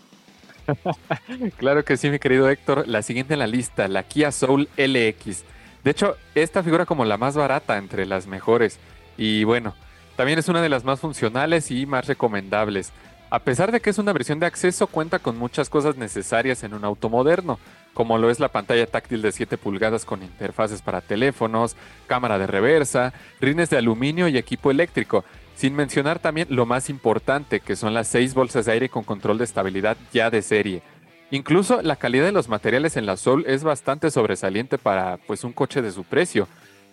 [1.57, 2.87] claro que sí, mi querido Héctor.
[2.87, 5.43] La siguiente en la lista, la Kia Soul LX.
[5.83, 8.79] De hecho, esta figura como la más barata entre las mejores.
[9.17, 9.75] Y bueno,
[10.15, 12.91] también es una de las más funcionales y más recomendables.
[13.31, 16.73] A pesar de que es una versión de acceso, cuenta con muchas cosas necesarias en
[16.73, 17.59] un auto moderno,
[17.93, 21.75] como lo es la pantalla táctil de 7 pulgadas con interfaces para teléfonos,
[22.07, 27.59] cámara de reversa, rines de aluminio y equipo eléctrico, sin mencionar también lo más importante,
[27.59, 30.81] que son las 6 bolsas de aire con control de estabilidad ya de serie.
[31.29, 35.53] Incluso la calidad de los materiales en la Soul es bastante sobresaliente para pues un
[35.53, 36.47] coche de su precio.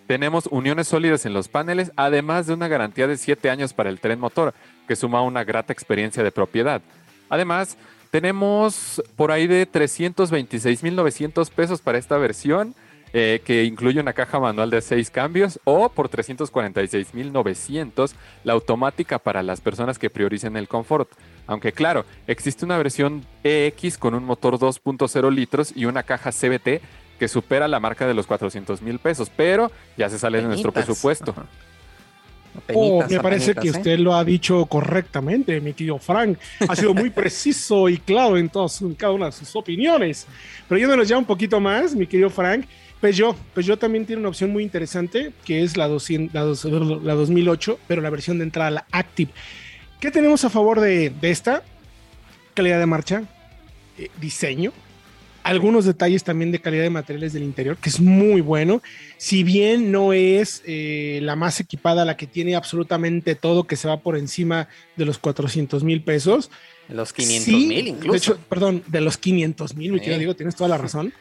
[0.07, 4.01] Tenemos uniones sólidas en los paneles, además de una garantía de 7 años para el
[4.01, 4.53] tren motor,
[4.87, 6.83] que suma una grata experiencia de propiedad.
[7.29, 7.77] Además,
[8.11, 12.75] tenemos por ahí de 326.900 pesos para esta versión,
[13.13, 18.13] eh, que incluye una caja manual de 6 cambios, o por 346.900
[18.45, 21.11] la automática para las personas que prioricen el confort.
[21.47, 26.81] Aunque claro, existe una versión EX con un motor 2.0 litros y una caja CBT
[27.19, 30.73] que supera la marca de los 400 mil pesos, pero ya se sale de nuestro
[30.73, 31.35] presupuesto.
[32.75, 33.71] Oh, me parece que ¿eh?
[33.71, 36.39] usted lo ha dicho correctamente, mi tío Frank.
[36.69, 40.27] Ha sido muy preciso y claro en, todas, cada una de sus opiniones.
[40.69, 42.67] Pero yéndonos ya un poquito más, mi querido Frank,
[43.01, 46.35] Peugeot, Peugeot también tiene una opción muy interesante, que es la, 200,
[47.03, 49.31] la, 2008, pero la versión de entrada, la Active.
[50.01, 51.63] ¿Qué tenemos a favor de, esta?
[52.55, 53.23] Calidad de marcha,
[53.99, 54.73] eh, diseño,
[55.47, 58.83] algunos detalles también de calidad de materiales del interior, que es muy bueno.
[59.17, 63.87] Si bien no es eh, la más equipada, la que tiene absolutamente todo, que se
[63.87, 66.51] va por encima de los 400 mil pesos.
[66.89, 68.11] Los 500 mil incluso.
[68.11, 71.13] De hecho, perdón, de los 500 mil, mi querido digo, tienes toda la razón.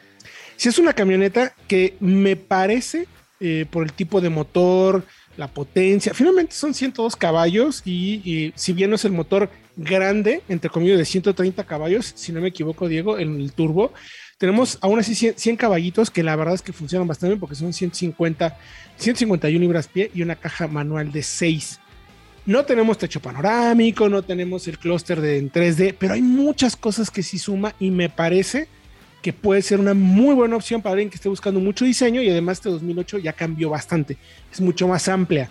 [0.56, 3.08] Si es una camioneta que me parece,
[3.40, 5.06] eh, por el tipo de motor,
[5.38, 10.42] la potencia, finalmente son 102 caballos y, y si bien no es el motor grande,
[10.50, 13.94] entre comillas, de 130 caballos, si no me equivoco, Diego, en el turbo.
[14.38, 17.74] Tenemos aún así 100, caballitos que la verdad es que funcionan bastante bien porque son
[17.74, 18.58] 150,
[18.98, 21.80] 151 libras pie y una caja manual de 6.
[22.46, 27.24] No tenemos techo panorámico, no tenemos el clúster en 3D, pero hay muchas cosas que
[27.24, 28.68] sí suma y me parece
[29.24, 32.30] que puede ser una muy buena opción para alguien que esté buscando mucho diseño y
[32.30, 34.18] además este 2008 ya cambió bastante,
[34.52, 35.50] es mucho más amplia,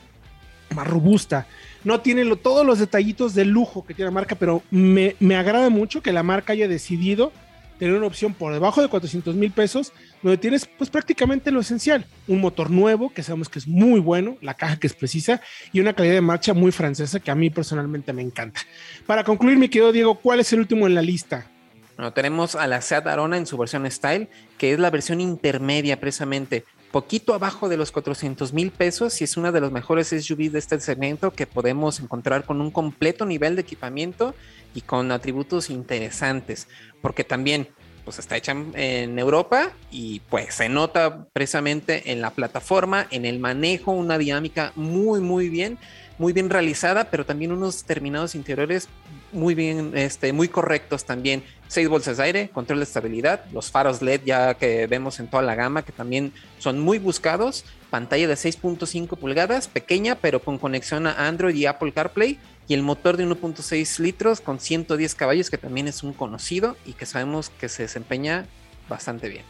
[0.72, 1.48] más robusta,
[1.84, 6.02] no tiene todos los detallitos de lujo que tiene la marca, pero me, agrada mucho
[6.02, 7.32] que la marca haya decidido
[7.78, 9.92] tener una opción por debajo de 400 mil pesos,
[10.22, 14.36] donde tienes pues prácticamente lo esencial, un motor nuevo que sabemos que es muy bueno,
[14.40, 15.40] la caja que es precisa
[15.72, 18.60] y una calidad de marcha muy francesa que a mí personalmente me encanta.
[19.06, 21.50] Para concluir, mi querido Diego, ¿cuál es el último en la lista?
[21.96, 26.00] Bueno, tenemos a la Seat Arona en su versión Style, que es la versión intermedia
[26.00, 30.52] precisamente poquito abajo de los 400 mil pesos y es una de los mejores SUVs
[30.52, 34.32] de este segmento que podemos encontrar con un completo nivel de equipamiento
[34.76, 36.68] y con atributos interesantes,
[37.02, 37.66] porque también
[38.04, 43.40] pues está hecha en Europa y pues se nota precisamente en la plataforma, en el
[43.40, 45.78] manejo, una dinámica muy muy bien,
[46.18, 48.86] muy bien realizada, pero también unos terminados interiores
[49.34, 51.42] muy bien, este, muy correctos también.
[51.68, 55.42] Seis bolsas de aire, control de estabilidad, los faros LED ya que vemos en toda
[55.42, 61.06] la gama que también son muy buscados, pantalla de 6.5 pulgadas, pequeña pero con conexión
[61.06, 65.58] a Android y Apple CarPlay y el motor de 1.6 litros con 110 caballos que
[65.58, 68.46] también es un conocido y que sabemos que se desempeña
[68.88, 69.44] bastante bien.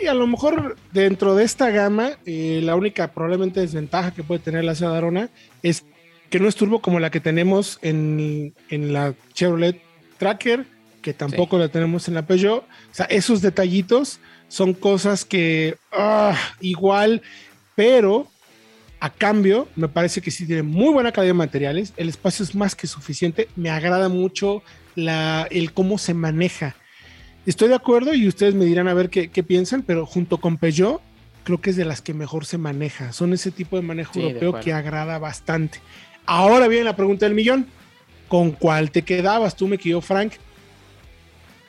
[0.00, 4.40] Y a lo mejor dentro de esta gama, eh, la única probablemente desventaja que puede
[4.40, 5.28] tener la Seat Arona
[5.62, 5.84] es
[6.30, 9.80] que no es turbo como la que tenemos en, la Chevrolet
[10.18, 10.66] Tracker,
[11.02, 12.62] que tampoco la tenemos en la Peugeot.
[12.62, 17.22] O sea, esos detallitos son cosas que ah, igual,
[17.74, 18.28] pero
[19.00, 22.54] a cambio me parece que sí tiene muy buena calidad de materiales, el espacio es
[22.54, 24.62] más que suficiente, me agrada mucho
[24.94, 26.74] la, el cómo se maneja.
[27.46, 31.00] Estoy de acuerdo y ustedes me dirán a ver qué, piensan, pero junto con Peugeot
[31.44, 33.12] creo que es de las que mejor se maneja.
[33.12, 35.80] Son ese tipo de manejo europeo que agrada bastante.
[36.28, 37.66] Ahora viene la pregunta del millón.
[38.28, 40.34] ¿Con cuál te quedabas tú, me quedó Frank?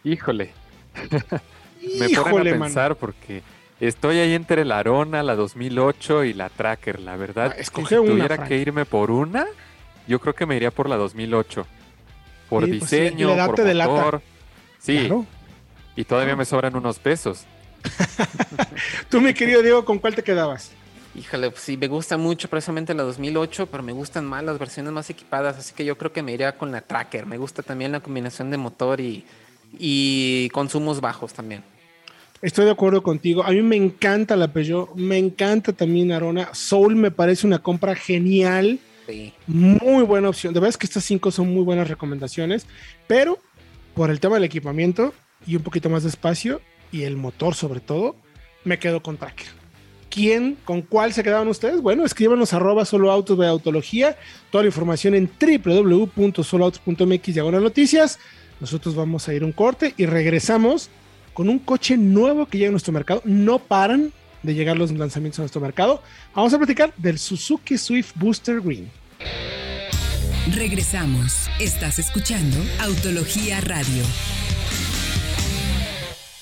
[0.04, 0.52] Híjole.
[2.00, 3.42] me ponen a pensar porque
[3.80, 7.00] estoy ahí entre la Arona, la 2008 y la Tracker.
[7.00, 9.48] La verdad, ah, escoge si tuviera que irme por una,
[10.10, 11.66] yo creo que me iría por la 2008.
[12.50, 14.22] Por pues diseño, por motor.
[14.78, 15.10] Sí.
[15.96, 17.46] Y todavía me sobran unos pesos.
[19.10, 20.74] tú, mi querido Diego, ¿con cuál te quedabas?
[21.16, 24.94] Híjole, pues sí, me gusta mucho precisamente la 2008, pero me gustan más las versiones
[24.94, 27.26] más equipadas, así que yo creo que me iría con la Tracker.
[27.26, 29.26] Me gusta también la combinación de motor y,
[29.78, 31.64] y consumos bajos también.
[32.42, 33.44] Estoy de acuerdo contigo.
[33.44, 36.54] A mí me encanta la Peugeot, me encanta también Arona.
[36.54, 38.80] Soul me parece una compra genial.
[39.08, 39.34] Sí.
[39.48, 40.54] Muy buena opción.
[40.54, 42.66] De verdad es que estas cinco son muy buenas recomendaciones,
[43.08, 43.40] pero
[43.94, 45.14] por el tema del equipamiento
[45.46, 48.16] y un poquito más de espacio y el motor sobre todo,
[48.64, 49.59] me quedo con Tracker.
[50.10, 51.82] ¿Quién, con cuál se quedaban ustedes?
[51.82, 54.18] Bueno, escríbanos arroba solo autos de autología,
[54.52, 58.20] toda la información en www.soloautos.mx diagonal noticias.
[58.60, 60.90] Nosotros vamos a ir un corte y regresamos
[61.34, 63.22] con un coche nuevo que llega a nuestro mercado.
[63.24, 64.12] No paran
[64.44, 66.02] de llegar los lanzamientos a nuestro mercado.
[66.36, 68.92] Vamos a platicar del Suzuki Swift Booster Green.
[70.56, 71.48] Regresamos.
[71.60, 74.04] Estás escuchando Autología Radio.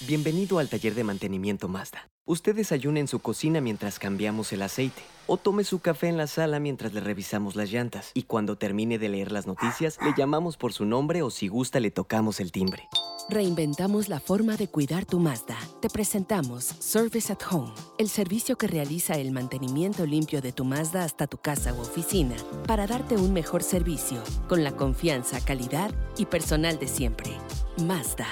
[0.08, 2.08] Bienvenido al taller de mantenimiento Mazda.
[2.30, 5.02] Usted desayuna en su cocina mientras cambiamos el aceite.
[5.28, 8.12] O tome su café en la sala mientras le revisamos las llantas.
[8.14, 11.80] Y cuando termine de leer las noticias, le llamamos por su nombre o si gusta
[11.80, 12.90] le tocamos el timbre.
[13.30, 15.58] Reinventamos la forma de cuidar tu Mazda.
[15.82, 21.06] Te presentamos Service at Home, el servicio que realiza el mantenimiento limpio de tu Mazda
[21.06, 22.36] hasta tu casa u oficina
[22.68, 27.32] para darte un mejor servicio con la confianza, calidad y personal de siempre.
[27.78, 28.28] Mazda.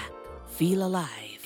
[0.58, 1.40] Feel alive.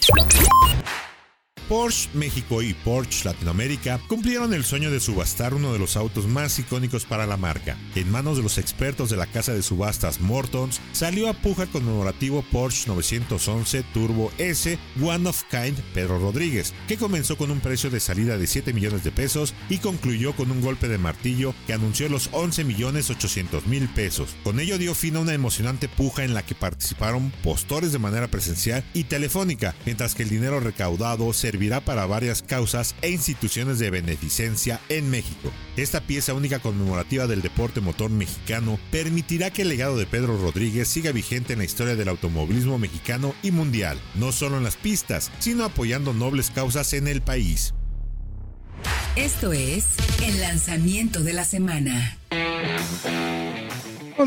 [1.69, 6.57] Porsche México y Porsche Latinoamérica cumplieron el sueño de subastar uno de los autos más
[6.57, 7.77] icónicos para la marca.
[7.93, 12.43] En manos de los expertos de la casa de subastas Mortons, salió a puja conmemorativo
[12.51, 17.99] Porsche 911 Turbo S One of Kind Pedro Rodríguez, que comenzó con un precio de
[17.99, 22.09] salida de 7 millones de pesos y concluyó con un golpe de martillo que anunció
[22.09, 24.35] los 11 millones 800 mil pesos.
[24.43, 28.27] Con ello dio fin a una emocionante puja en la que participaron postores de manera
[28.27, 33.79] presencial y telefónica, mientras que el dinero recaudado servirá servirá para varias causas e instituciones
[33.79, 35.51] de beneficencia en México.
[35.75, 40.87] Esta pieza única conmemorativa del deporte motor mexicano permitirá que el legado de Pedro Rodríguez
[40.87, 45.31] siga vigente en la historia del automovilismo mexicano y mundial, no solo en las pistas,
[45.39, 47.73] sino apoyando nobles causas en el país.
[49.17, 52.17] Esto es el lanzamiento de la semana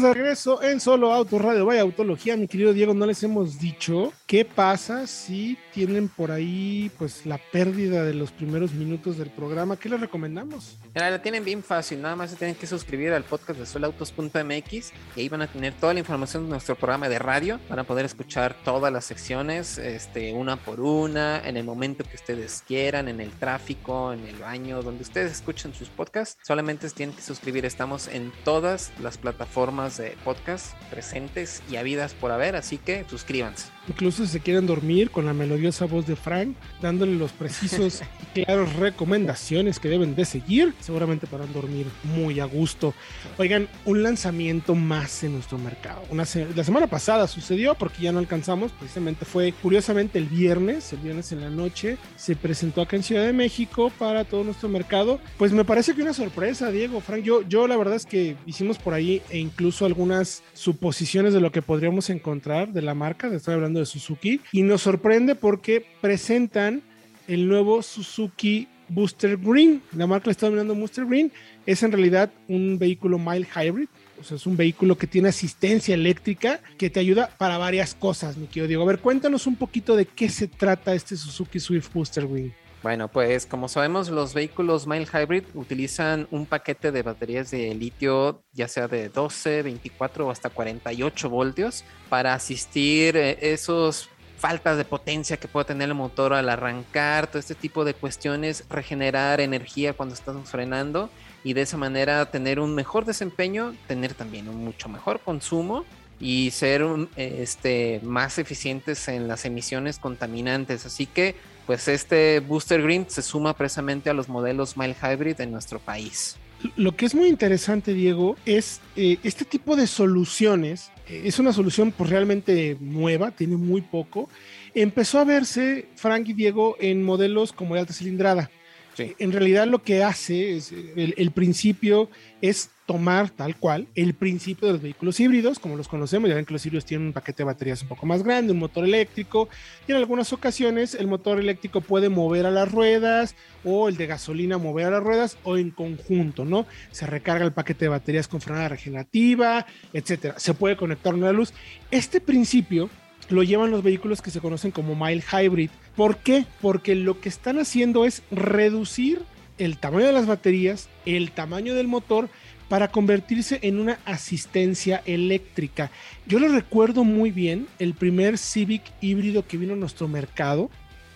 [0.01, 2.35] de regreso en Solo Auto Radio Vaya Autología.
[2.35, 7.37] Mi querido Diego, no les hemos dicho qué pasa si tienen por ahí pues la
[7.37, 9.77] pérdida de los primeros minutos del programa.
[9.77, 10.79] ¿Qué les recomendamos?
[10.95, 12.01] Mira, la tienen bien fácil.
[12.01, 15.75] Nada más se tienen que suscribir al podcast de soloautos.mx y ahí van a tener
[15.75, 17.61] toda la información de nuestro programa de radio.
[17.69, 22.17] Van a poder escuchar todas las secciones, este, una por una, en el momento que
[22.17, 26.39] ustedes quieran, en el tráfico, en el baño, donde ustedes escuchen sus podcasts.
[26.43, 27.67] Solamente tienen que suscribir.
[27.67, 33.71] Estamos en todas las plataformas de podcast presentes y habidas por haber, así que suscríbanse.
[33.89, 38.03] Incluso si se quieren dormir con la melodiosa voz de Frank, dándole los precisos
[38.37, 42.95] y claros recomendaciones que deben de seguir, seguramente podrán dormir muy a gusto.
[43.39, 46.03] Oigan, un lanzamiento más en nuestro mercado.
[46.11, 51.01] Una la semana pasada sucedió porque ya no alcanzamos, precisamente fue curiosamente el viernes, el
[51.01, 55.21] viernes en la noche, se presentó acá en Ciudad de México para todo nuestro mercado.
[55.39, 57.23] Pues me parece que una sorpresa, Diego, Frank.
[57.23, 61.53] Yo, yo la verdad es que hicimos por ahí e incluso algunas suposiciones de lo
[61.53, 66.83] que podríamos encontrar de la marca, estoy hablando de Suzuki, y nos sorprende porque presentan
[67.29, 69.83] el nuevo Suzuki Booster Green.
[69.97, 71.33] La marca le está denominando Booster Green.
[71.67, 73.89] Es en realidad un vehículo mild hybrid.
[74.21, 78.37] O sea, es un vehículo que tiene asistencia eléctrica que te ayuda para varias cosas,
[78.37, 78.83] mi querido Diego.
[78.83, 82.53] A ver, cuéntanos un poquito de qué se trata este Suzuki Swift Booster Green.
[82.83, 88.43] Bueno, pues como sabemos, los vehículos mild hybrid utilizan un paquete de baterías de litio,
[88.53, 94.85] ya sea de 12, 24 o hasta 48 voltios, para asistir eh, esos faltas de
[94.85, 99.93] potencia que puede tener el motor al arrancar, todo este tipo de cuestiones, regenerar energía
[99.93, 101.09] cuando estamos frenando
[101.45, 105.85] y de esa manera tener un mejor desempeño, tener también un mucho mejor consumo
[106.19, 106.85] y ser
[107.17, 110.87] este, más eficientes en las emisiones contaminantes.
[110.87, 111.37] Así que
[111.67, 116.37] pues este Booster Green se suma precisamente a los modelos Mile Hybrid en nuestro país.
[116.77, 120.91] Lo que es muy interesante, Diego, es eh, este tipo de soluciones.
[121.09, 124.29] Eh, es una solución pues, realmente nueva, tiene muy poco.
[124.75, 128.51] Empezó a verse, Frank y Diego, en modelos como de alta cilindrada.
[128.99, 132.11] En realidad lo que hace es, el, principio
[132.43, 136.45] es tomar tal cual el principio de los vehículos híbridos, como los conocemos, ya ven
[136.45, 139.49] que los híbridos tienen un paquete de baterías un poco más grande, un motor eléctrico,
[139.87, 144.07] y en algunas ocasiones el motor eléctrico puede mover a las ruedas, o el de
[144.07, 146.67] gasolina mover a las ruedas, o en conjunto, ¿no?
[146.91, 150.39] Se recarga el paquete de baterías con frenada regenerativa, etcétera.
[150.39, 151.55] Se puede conectar una luz.
[151.91, 152.91] Este principio
[153.33, 155.71] lo llevan los vehículos que se conocen como mild hybrid.
[155.97, 156.45] ¿Por qué?
[156.61, 159.23] Porque lo que están haciendo es reducir
[159.59, 162.29] el tamaño de las baterías, el tamaño del motor,
[162.69, 165.91] para convertirse en una asistencia eléctrica.
[166.27, 170.71] Yo lo recuerdo muy bien, el primer Civic híbrido que vino a nuestro mercado,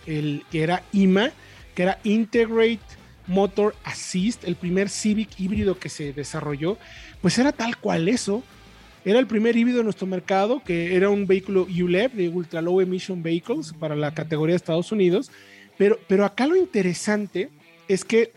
[0.06, 1.30] el que era IMA,
[1.74, 2.80] que era Integrate
[3.26, 6.78] Motor Assist, el primer Civic híbrido que se desarrolló,
[7.22, 8.42] pues era tal cual eso.
[9.06, 12.80] Era el primer híbrido de nuestro mercado, que era un vehículo ULEV, de Ultra Low
[12.80, 15.30] Emission Vehicles, para la categoría de Estados Unidos.
[15.78, 17.50] Pero, pero acá lo interesante
[17.86, 18.32] es que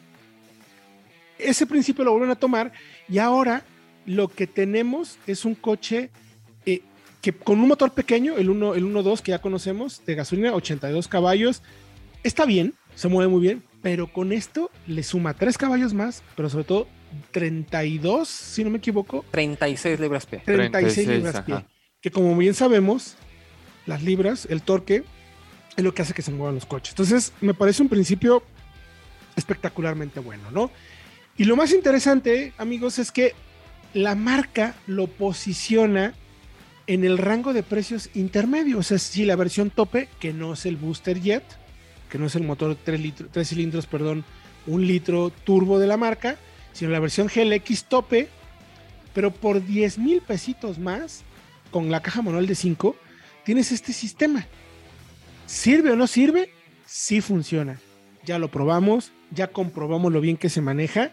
[1.39, 2.71] ese principio lo vuelven a tomar
[3.10, 3.63] y ahora
[4.05, 6.11] lo que tenemos es un coche
[6.67, 6.84] eh,
[7.20, 11.63] que con un motor pequeño, el 1.2 el que ya conocemos, de gasolina, 82 caballos,
[12.22, 16.47] está bien, se mueve muy bien, pero con esto le suma 3 caballos más, pero
[16.47, 16.88] sobre todo
[17.32, 19.26] 32, si no me equivoco.
[19.32, 20.41] 36 libras pie.
[20.45, 21.66] 36, libras pie.
[22.01, 23.16] Que como bien sabemos,
[23.86, 25.03] las libras, el torque,
[25.76, 26.93] es lo que hace que se muevan los coches.
[26.93, 28.43] Entonces, me parece un principio
[29.36, 30.72] espectacularmente bueno, ¿no?
[31.38, 33.34] Y lo más interesante, amigos, es que
[33.93, 36.14] la marca lo posiciona
[36.88, 38.80] en el rango de precios intermedio.
[38.80, 41.43] O sea, si la versión tope, que no es el Booster Jet,
[42.10, 44.26] que no es el motor 3, litros, 3 cilindros, perdón,
[44.68, 46.38] un litro turbo de la marca,
[46.80, 48.30] sino la versión GLX tope,
[49.13, 51.23] pero por 10 mil pesitos más,
[51.71, 52.95] con la caja manual de 5,
[53.43, 54.47] tienes este sistema.
[55.45, 56.51] ¿Sirve o no sirve?
[56.86, 57.80] Sí funciona.
[58.25, 61.11] Ya lo probamos, ya comprobamos lo bien que se maneja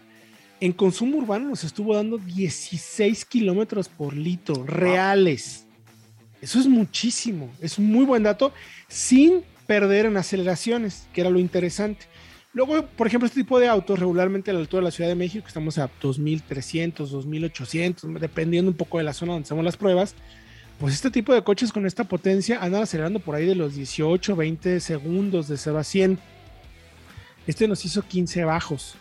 [0.59, 5.65] en consumo urbano nos estuvo dando 16 kilómetros por litro reales.
[6.41, 8.53] Eso es muchísimo, es un muy buen dato,
[8.87, 12.05] sin perder en aceleraciones, que era lo interesante.
[12.57, 15.15] Luego, por ejemplo, este tipo de autos, regularmente a la altura de la Ciudad de
[15.15, 20.15] México, estamos a 2300, 2800, dependiendo un poco de la zona donde hacemos las pruebas,
[20.79, 24.35] pues este tipo de coches con esta potencia andan acelerando por ahí de los 18,
[24.35, 26.17] 20 segundos de 0 a 100.
[27.45, 28.95] Este nos hizo 15 bajos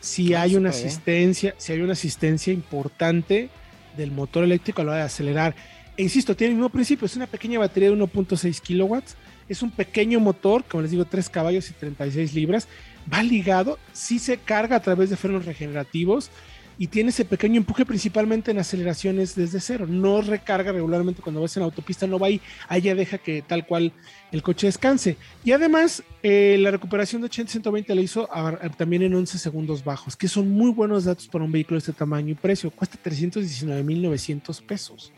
[0.00, 3.50] si hay una asistencia, si hay una asistencia importante
[3.96, 5.54] del motor eléctrico a la hora de acelerar.
[5.96, 9.14] E insisto, tiene el mismo principio, es una pequeña batería de 1.6 kilowatts,
[9.48, 12.68] es un pequeño motor, como les digo, 3 caballos y 36 libras,
[13.12, 16.30] va ligado, sí se carga a través de frenos regenerativos,
[16.78, 19.86] y tiene ese pequeño empuje principalmente en aceleraciones desde cero.
[19.88, 22.40] No recarga regularmente cuando vas en autopista, no va ahí,
[22.82, 23.92] ya deja que tal cual
[24.32, 25.16] el coche descanse.
[25.44, 28.28] Y además, eh, la recuperación de 80-120 la hizo
[28.76, 31.92] también en 11 segundos bajos, que son muy buenos datos para un vehículo de este
[31.92, 32.70] tamaño y precio.
[32.70, 35.12] Cuesta 319.900 pesos.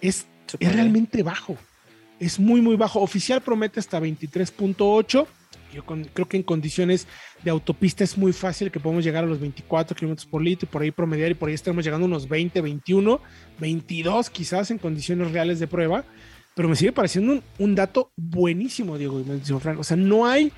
[0.00, 0.26] Es,
[0.60, 1.56] es realmente bajo.
[2.18, 3.00] Es muy, muy bajo.
[3.00, 5.26] Oficial promete hasta 23.8
[5.76, 7.06] yo creo que en condiciones
[7.42, 10.72] de autopista es muy fácil que podamos llegar a los 24 kilómetros por litro y
[10.72, 13.20] por ahí promediar y por ahí estamos llegando a unos 20, 21,
[13.58, 16.04] 22 quizás en condiciones reales de prueba.
[16.54, 19.22] Pero me sigue pareciendo un, dato buenísimo, Diego
[19.60, 19.78] Frank.
[19.78, 20.50] O sea, no hay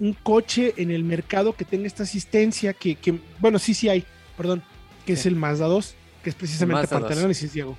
[0.00, 2.96] un coche en el mercado que tenga esta asistencia que,
[3.40, 4.04] bueno, sí, sí hay,
[4.38, 4.62] perdón,
[5.04, 7.76] que es el Mazda 2, que es precisamente para el análisis, Diego.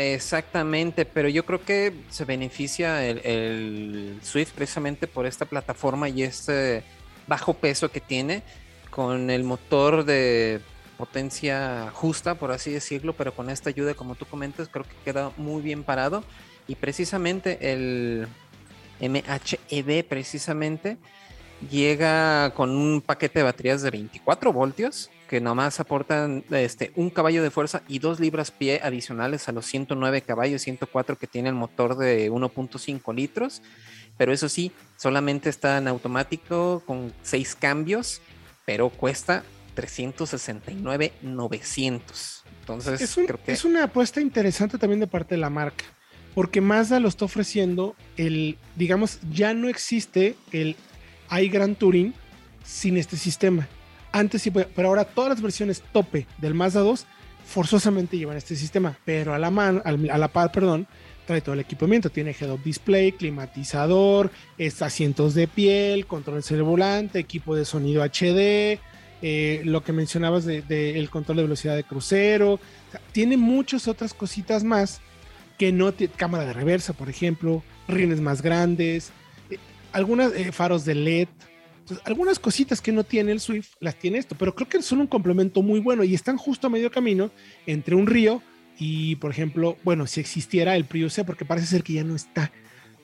[0.00, 6.84] Exactamente, pero yo creo que se beneficia el, Swift precisamente por esta plataforma y este
[7.26, 8.44] bajo peso que tiene
[8.90, 10.60] con el motor de
[10.96, 15.32] potencia justa, por así decirlo, pero con esta ayuda, como tú comentas, creo que queda
[15.36, 16.22] muy bien parado.
[16.68, 18.28] Y precisamente el
[19.00, 20.96] MHEV, precisamente,
[21.70, 27.40] llega con un paquete de baterías de 24 voltios que nomás aportan este, un caballo
[27.42, 31.54] de fuerza y dos libras pie adicionales a los 109 caballos, 104 que tiene el
[31.54, 33.60] motor de 1.5 litros.
[34.16, 38.20] Pero eso sí, solamente está en automático con seis cambios,
[38.64, 39.44] pero cuesta
[39.74, 42.42] 369,900.
[42.60, 43.52] Entonces, es, creo que...
[43.52, 45.84] es una apuesta interesante también de parte de la marca,
[46.34, 50.74] porque Mazda lo está ofreciendo el, digamos, ya no existe el
[51.30, 52.14] iGrand Touring
[52.64, 53.68] sin este sistema
[54.12, 57.06] antes sí, pero ahora todas las versiones tope del Mazda 2
[57.46, 60.86] forzosamente llevan este sistema, pero a la, mano, a la par, perdón,
[61.26, 62.10] trae todo el equipamiento.
[62.10, 64.30] Tiene head-up display, climatizador,
[64.82, 68.78] asientos de piel, control del volante, equipo de sonido HD,
[69.22, 72.60] eh, lo que mencionabas del de, el control de velocidad de crucero.
[73.12, 75.00] tiene muchas otras cositas más
[75.56, 79.10] que no tiene cámara de reversa, por ejemplo, rines más grandes,
[79.92, 81.28] algunas eh, faros de LED
[82.04, 85.06] algunas cositas que no tiene el Swift las tiene esto, pero creo que son un
[85.06, 87.30] complemento muy bueno y están justo a medio camino
[87.66, 88.42] entre un río
[88.78, 92.14] y, por ejemplo, bueno, si existiera el Prius C, porque parece ser que ya no
[92.14, 92.52] está.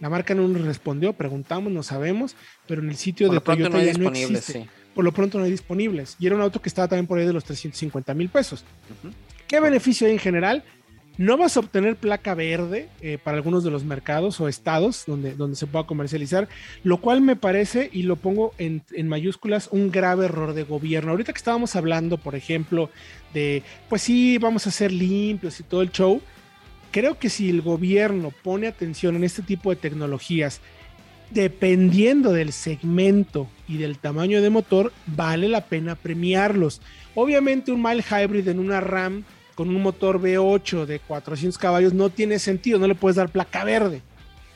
[0.00, 3.94] La marca no nos respondió, preguntamos, no sabemos, pero en el sitio de Toyota ya
[3.94, 4.68] no existe.
[4.94, 6.16] Por lo pronto no hay disponibles.
[6.20, 8.64] Y era un auto que estaba también por ahí de los 350 mil pesos.
[9.48, 10.62] ¿Qué beneficio hay en general?
[11.16, 15.34] No vas a obtener placa verde eh, para algunos de los mercados o estados donde,
[15.34, 16.48] donde se pueda comercializar,
[16.82, 21.12] lo cual me parece, y lo pongo en, mayúsculas, un grave error de gobierno.
[21.12, 22.90] Ahorita que estábamos hablando, por ejemplo,
[23.32, 26.20] de, pues sí, vamos a ser limpios y todo el show,
[26.90, 30.60] creo que si el gobierno pone atención en este tipo de tecnologías,
[31.30, 36.80] dependiendo del segmento y del tamaño de motor, vale la pena premiarlos.
[37.14, 42.10] Obviamente un mild hybrid en una RAM con un motor V8 de 400 caballos no
[42.10, 44.02] tiene sentido, no le puedes dar placa verde,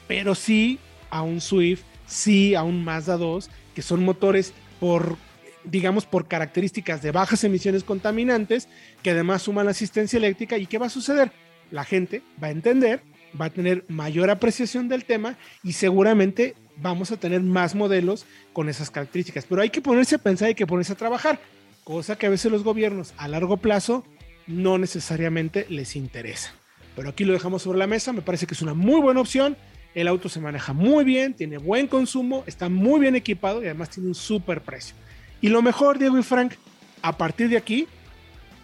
[0.06, 0.78] pero sí
[1.10, 5.16] a un Swift, sí a un Mazda 2, que son motores por,
[5.64, 8.68] digamos, por características de bajas emisiones contaminantes,
[9.02, 10.58] que además suman asistencia eléctrica.
[10.58, 11.30] ¿Y qué va a suceder?
[11.70, 13.02] La gente va a entender,
[13.38, 18.68] va a tener mayor apreciación del tema y seguramente vamos a tener más modelos con
[18.68, 19.44] esas características.
[19.48, 21.40] Pero hay que ponerse a pensar, hay que ponerse a trabajar,
[21.84, 24.04] cosa que a veces los gobiernos a largo plazo
[24.48, 26.52] no necesariamente les interesa.
[26.96, 29.56] Pero aquí lo dejamos sobre la mesa, me parece que es una muy buena opción.
[29.94, 33.90] El auto se maneja muy bien, tiene buen consumo, está muy bien equipado y además
[33.90, 34.96] tiene un súper precio.
[35.40, 36.54] Y lo mejor, Diego y Frank,
[37.02, 37.86] a partir de aquí,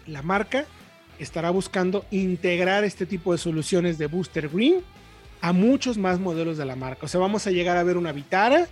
[0.05, 0.65] la marca
[1.19, 4.81] estará buscando integrar este tipo de soluciones de Booster Green
[5.41, 7.05] a muchos más modelos de la marca.
[7.05, 8.67] O sea, vamos a llegar a ver una Vitara,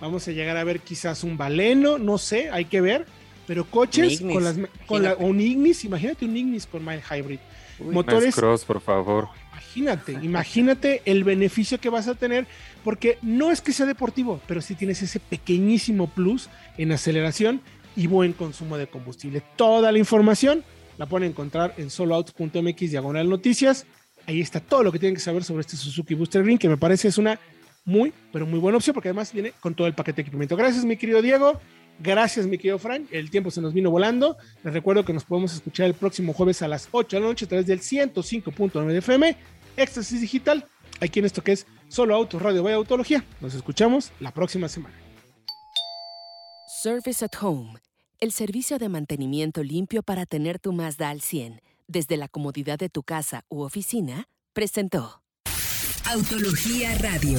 [0.00, 3.06] vamos a llegar a ver quizás un Baleno, no sé, hay que ver,
[3.48, 7.38] pero coches con las con un Ignis, imagínate un Ignis con Mild Hybrid.
[7.80, 9.28] motores cross, por favor.
[9.52, 12.46] Imagínate, imagínate el beneficio que vas a tener,
[12.84, 17.62] porque no es que sea deportivo, pero sí tienes ese pequeñísimo plus en aceleración
[17.96, 19.42] y buen consumo de combustible.
[19.56, 20.62] Toda la información
[20.98, 23.86] la pueden encontrar en soloautos.mx diagonal noticias.
[24.26, 26.76] Ahí está todo lo que tienen que saber sobre este Suzuki Booster Green, que me
[26.76, 27.40] parece es una
[27.86, 30.54] muy, pero muy buena opción, porque además viene con todo el paquete de equipamiento.
[30.54, 31.58] Gracias, mi querido Diego.
[31.98, 33.08] Gracias, mi querido Frank.
[33.10, 34.36] El tiempo se nos vino volando.
[34.62, 37.44] Les recuerdo que nos podemos escuchar el próximo jueves a las 8 de la noche
[37.44, 39.36] a través del 105.9 de FM,
[39.76, 40.64] Éxtasis Digital,
[41.00, 43.24] aquí en esto que es Solo Autos Radio Vaya Autología.
[43.40, 44.94] Nos escuchamos la próxima semana.
[46.82, 47.78] Service at Home
[48.20, 52.88] el servicio de mantenimiento limpio para tener tu Mazda al 100 desde la comodidad de
[52.88, 55.22] tu casa u oficina, presentó.
[56.04, 57.38] Autología Radio.